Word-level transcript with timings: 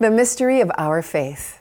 The 0.00 0.08
mystery 0.08 0.64
of 0.64 0.72
our 0.80 1.04
faith. 1.04 1.60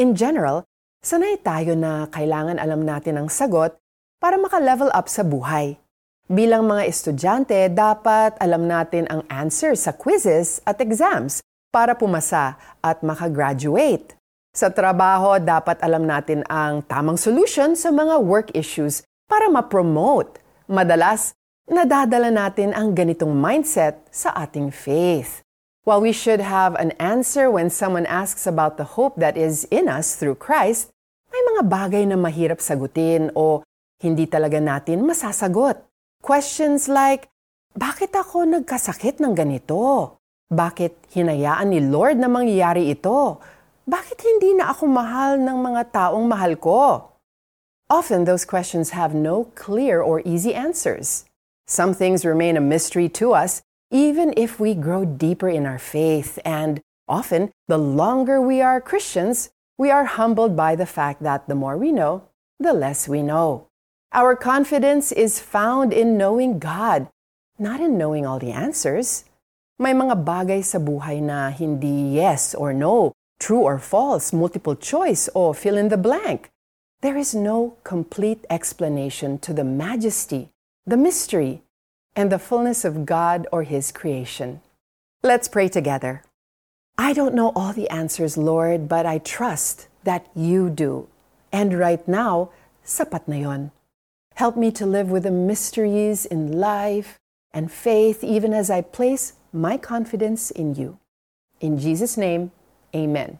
In 0.00 0.16
general, 0.16 0.64
sanay 1.04 1.36
tayo 1.44 1.76
na 1.76 2.08
kailangan 2.08 2.56
alam 2.56 2.80
natin 2.80 3.20
ang 3.20 3.28
sagot 3.28 3.76
para 4.24 4.40
maka-level 4.40 4.88
up 4.96 5.04
sa 5.04 5.20
buhay. 5.20 5.76
Bilang 6.24 6.64
mga 6.64 6.88
estudyante, 6.88 7.60
dapat 7.68 8.40
alam 8.40 8.64
natin 8.64 9.04
ang 9.12 9.20
answer 9.28 9.76
sa 9.76 9.92
quizzes 9.92 10.64
at 10.64 10.80
exams 10.80 11.44
para 11.68 11.92
pumasa 11.92 12.56
at 12.80 13.04
makagraduate. 13.04 14.16
Sa 14.56 14.72
trabaho, 14.72 15.36
dapat 15.36 15.76
alam 15.84 16.08
natin 16.08 16.40
ang 16.48 16.80
tamang 16.88 17.20
solution 17.20 17.76
sa 17.76 17.92
mga 17.92 18.16
work 18.16 18.48
issues 18.56 19.04
para 19.28 19.52
ma-promote. 19.52 20.40
Madalas, 20.72 21.36
nadadala 21.68 22.32
natin 22.32 22.72
ang 22.72 22.96
ganitong 22.96 23.36
mindset 23.36 24.00
sa 24.08 24.32
ating 24.40 24.72
faith. 24.72 25.43
While 25.84 26.00
we 26.00 26.16
should 26.16 26.40
have 26.40 26.72
an 26.80 26.96
answer 26.96 27.52
when 27.52 27.68
someone 27.68 28.08
asks 28.08 28.48
about 28.48 28.80
the 28.80 28.96
hope 28.96 29.20
that 29.20 29.36
is 29.36 29.68
in 29.68 29.84
us 29.84 30.16
through 30.16 30.40
Christ, 30.40 30.88
may 31.28 31.44
mga 31.44 31.68
bagay 31.68 32.08
na 32.08 32.16
mahirap 32.16 32.56
sagutin 32.56 33.28
o 33.36 33.60
hindi 34.00 34.24
talaga 34.24 34.56
natin 34.64 35.04
masasagot. 35.04 35.84
Questions 36.24 36.88
like, 36.88 37.28
bakit 37.76 38.16
ako 38.16 38.48
nagkasakit 38.48 39.20
ng 39.20 39.36
ganito? 39.36 40.16
Bakit 40.48 41.12
hinayaan 41.12 41.76
ni 41.76 41.84
Lord 41.84 42.16
na 42.16 42.32
mangyayari 42.32 42.88
ito? 42.88 43.44
Bakit 43.84 44.24
hindi 44.24 44.56
na 44.56 44.72
ako 44.72 44.88
mahal 44.88 45.36
ng 45.36 45.58
mga 45.60 45.92
taong 45.92 46.24
mahal 46.24 46.56
ko? 46.56 47.12
Often 47.92 48.24
those 48.24 48.48
questions 48.48 48.96
have 48.96 49.12
no 49.12 49.52
clear 49.52 50.00
or 50.00 50.24
easy 50.24 50.56
answers. 50.56 51.28
Some 51.68 51.92
things 51.92 52.24
remain 52.24 52.56
a 52.56 52.64
mystery 52.64 53.12
to 53.20 53.36
us 53.36 53.60
even 53.94 54.34
if 54.36 54.58
we 54.58 54.74
grow 54.74 55.04
deeper 55.06 55.48
in 55.48 55.64
our 55.64 55.78
faith. 55.78 56.40
And 56.44 56.82
often, 57.06 57.54
the 57.68 57.78
longer 57.78 58.42
we 58.42 58.60
are 58.60 58.82
Christians, 58.82 59.54
we 59.78 59.88
are 59.90 60.04
humbled 60.04 60.56
by 60.56 60.74
the 60.74 60.84
fact 60.84 61.22
that 61.22 61.46
the 61.46 61.54
more 61.54 61.78
we 61.78 61.92
know, 61.92 62.26
the 62.58 62.74
less 62.74 63.06
we 63.06 63.22
know. 63.22 63.68
Our 64.12 64.34
confidence 64.34 65.12
is 65.12 65.38
found 65.38 65.92
in 65.92 66.18
knowing 66.18 66.58
God, 66.58 67.06
not 67.56 67.78
in 67.78 67.96
knowing 67.96 68.26
all 68.26 68.40
the 68.40 68.50
answers. 68.50 69.24
May 69.78 69.94
mga 69.94 70.26
bagay 70.26 70.66
sa 70.66 70.78
buhay 70.78 71.22
na 71.22 71.50
hindi 71.50 72.18
yes 72.18 72.54
or 72.54 72.74
no, 72.74 73.14
true 73.38 73.62
or 73.62 73.78
false, 73.78 74.34
multiple 74.34 74.74
choice, 74.74 75.30
or 75.34 75.54
fill 75.54 75.78
in 75.78 75.88
the 75.88 75.98
blank. 75.98 76.50
There 77.02 77.16
is 77.16 77.34
no 77.34 77.78
complete 77.84 78.42
explanation 78.50 79.38
to 79.46 79.52
the 79.52 79.66
majesty, 79.66 80.50
the 80.86 80.98
mystery, 80.98 81.62
and 82.16 82.30
the 82.30 82.38
fullness 82.38 82.84
of 82.84 83.06
God 83.06 83.46
or 83.50 83.62
His 83.62 83.92
creation. 83.92 84.60
Let's 85.22 85.48
pray 85.48 85.68
together. 85.68 86.22
I 86.96 87.12
don't 87.12 87.34
know 87.34 87.52
all 87.56 87.72
the 87.72 87.90
answers, 87.90 88.36
Lord, 88.36 88.88
but 88.88 89.06
I 89.06 89.18
trust 89.18 89.88
that 90.04 90.26
you 90.34 90.70
do. 90.70 91.08
And 91.50 91.78
right 91.78 92.06
now, 92.06 92.50
sapat 92.84 93.26
na 93.26 93.36
yon. 93.36 93.70
Help 94.34 94.56
me 94.56 94.70
to 94.72 94.86
live 94.86 95.10
with 95.10 95.22
the 95.22 95.30
mysteries 95.30 96.26
in 96.26 96.52
life 96.58 97.18
and 97.52 97.70
faith, 97.70 98.22
even 98.22 98.52
as 98.52 98.70
I 98.70 98.80
place 98.82 99.34
my 99.52 99.76
confidence 99.76 100.50
in 100.50 100.74
you. 100.74 100.98
In 101.60 101.78
Jesus' 101.78 102.16
name, 102.16 102.50
amen. 102.94 103.38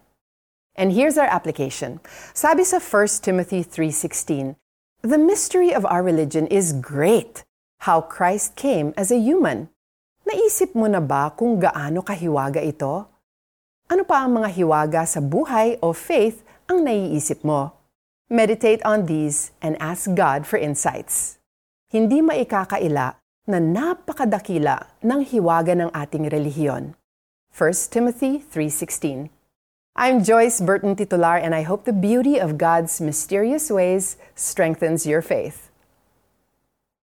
And 0.77 0.92
here's 0.92 1.19
our 1.19 1.27
application. 1.27 2.00
Sabi 2.33 2.64
sa 2.64 2.78
1 2.78 3.22
Timothy 3.22 3.62
3.16, 3.62 4.56
The 5.02 5.19
mystery 5.19 5.75
of 5.75 5.86
our 5.86 6.02
religion 6.02 6.47
is 6.47 6.72
great, 6.72 7.45
how 7.85 8.01
Christ 8.01 8.57
came 8.57 8.97
as 8.97 9.13
a 9.13 9.21
human. 9.21 9.69
Naisip 10.25 10.73
mo 10.73 10.89
na 10.89 11.05
ba 11.05 11.29
kung 11.37 11.61
gaano 11.61 12.01
kahiwaga 12.01 12.65
ito? 12.65 13.05
Ano 13.93 14.09
pa 14.09 14.25
ang 14.25 14.41
mga 14.41 14.49
hiwaga 14.57 15.05
sa 15.05 15.21
buhay 15.21 15.77
o 15.85 15.93
faith 15.93 16.41
ang 16.65 16.81
naiisip 16.81 17.45
mo? 17.45 17.77
Meditate 18.33 18.81
on 18.89 19.05
these 19.05 19.53
and 19.61 19.77
ask 19.85 20.09
God 20.17 20.49
for 20.49 20.57
insights. 20.57 21.37
Hindi 21.93 22.25
maikakaila 22.25 23.20
na 23.45 23.58
napakadakila 23.61 25.05
ng 25.05 25.20
hiwaga 25.20 25.77
ng 25.77 25.92
ating 25.92 26.25
relihiyon. 26.33 26.97
1 27.53 27.92
Timothy 27.92 28.41
3.16 28.41 29.29
I'm 29.92 30.25
Joyce 30.25 30.64
Burton 30.64 30.97
Titular 30.97 31.37
and 31.37 31.53
I 31.53 31.69
hope 31.69 31.85
the 31.85 31.92
beauty 31.92 32.41
of 32.41 32.57
God's 32.57 33.05
mysterious 33.05 33.69
ways 33.69 34.17
strengthens 34.33 35.05
your 35.05 35.20
faith. 35.20 35.64